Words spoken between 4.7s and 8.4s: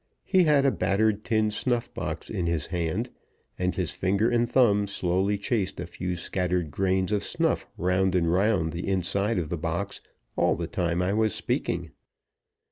slowly chased a few scattered grains of snuff round and